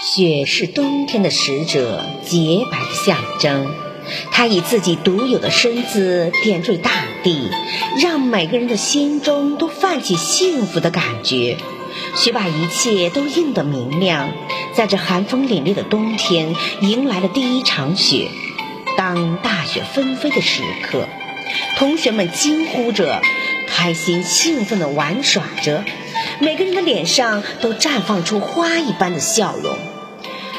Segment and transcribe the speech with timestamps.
[0.00, 3.66] 雪是冬天的使者，洁白的象征。
[4.30, 6.92] 它以自己独有的身姿点缀大
[7.24, 7.50] 地，
[8.00, 11.56] 让每个人的心中都泛起幸福的感觉。
[12.14, 14.30] 雪把一切都映得明亮，
[14.72, 18.28] 在这寒风凛冽的冬天，迎来了第一场雪。
[18.96, 21.08] 当大雪纷飞的时刻，
[21.76, 23.20] 同学们惊呼着，
[23.66, 25.82] 开心兴奋地玩耍着。
[26.40, 29.76] 每个人的脸上都绽放出花一般的笑容，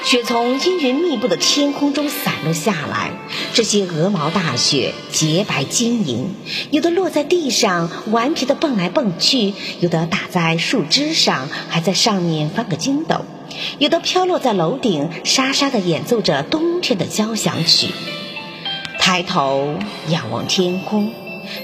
[0.04, 3.12] 雪从阴云密布的天空中洒落下来，
[3.54, 6.34] 这些鹅毛大雪洁白晶莹，
[6.72, 13.26] 有的落在地上顽皮的蹦来蹦去，有的打在树枝上，还在上面翻个筋斗，
[13.78, 17.90] 有的飘落在楼顶，沙沙的演奏着冬天的交响曲。
[18.98, 19.76] 抬头
[20.10, 21.14] 仰望天空。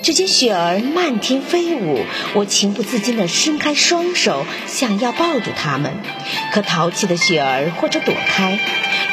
[0.02, 5.94] 只见雪儿漫天飞舞，我情不自禁地伸开双手，想要抱住它们，
[6.54, 8.60] 可淘气的雪儿或者躲开，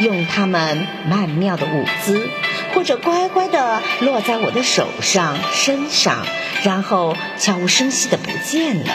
[0.00, 2.28] 用它们曼妙的舞姿，
[2.74, 6.26] 或者乖乖地落在我的手上、身上，
[6.62, 8.94] 然后悄无声息地不见了。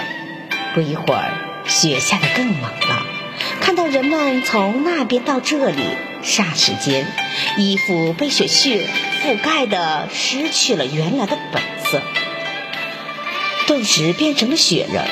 [0.74, 1.34] 不一会儿，
[1.66, 3.06] 雪下得更猛了，
[3.62, 5.84] 看到人们从那边到这里，
[6.28, 7.08] 霎时间，
[7.58, 8.82] 衣服被雪絮。
[9.24, 12.02] 覆盖的失去了原来的本色，
[13.66, 15.04] 顿时变成了雪人，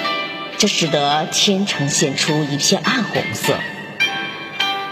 [0.58, 3.58] 这使得天呈现出一片暗红色。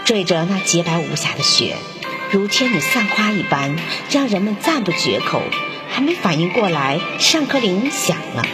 [0.04, 1.76] 缀着那洁白无瑕的雪，
[2.30, 3.76] 如天女散花一般，
[4.10, 5.40] 让人们赞不绝口。
[5.88, 8.44] 还没反应过来，上课铃响了。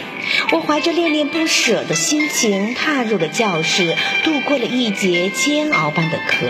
[0.51, 6.47] 我怀着恋恋不舍的心情踏入了教室，度过了一节煎熬般的课。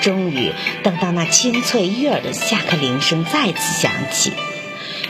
[0.00, 4.32] 终于等到那清脆悦耳的下课铃声再次响起，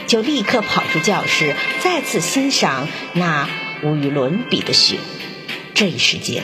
[0.07, 3.47] 就立刻跑出教室，再次欣赏那
[3.83, 4.97] 无与伦比的雪。
[5.73, 6.43] 这一时间，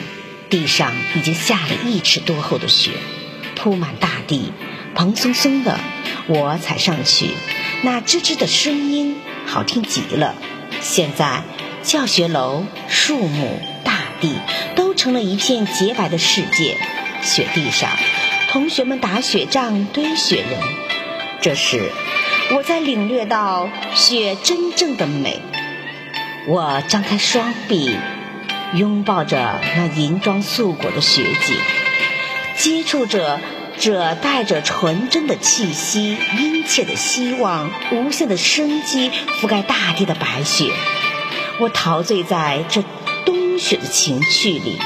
[0.50, 2.92] 地上已经下了一尺多厚的雪，
[3.54, 4.52] 铺满大地，
[4.94, 5.78] 蓬松松的。
[6.26, 7.30] 我踩上去，
[7.82, 10.34] 那吱吱的声音好听极了。
[10.80, 11.42] 现在，
[11.82, 14.34] 教学楼、树木、大地
[14.74, 16.76] 都成了一片洁白的世界。
[17.22, 17.90] 雪地上。
[18.48, 20.58] 同学们打雪仗、堆雪人，
[21.42, 21.92] 这时
[22.54, 25.40] 我才领略到雪真正的美。
[26.46, 27.94] 我张开双臂，
[28.72, 31.56] 拥抱着那银装素裹的雪景，
[32.56, 33.38] 接触着
[33.78, 39.10] 这带着纯真的气息、殷切的希望、无限的生机
[39.42, 40.72] 覆盖大地的白雪。
[41.60, 42.82] 我陶醉在这
[43.26, 44.78] 冬雪的情趣里，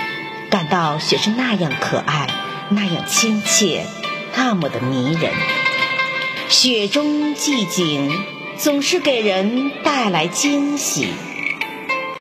[0.50, 2.28] 感到雪是那样可爱。
[2.74, 3.86] 那样亲切，
[4.36, 5.32] 那么的迷人。
[6.48, 8.10] 雪中寂景
[8.58, 11.08] 总是给人带来惊喜。